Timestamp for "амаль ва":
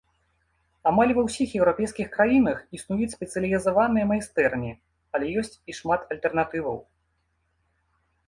0.91-1.23